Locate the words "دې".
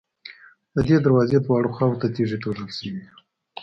0.87-0.97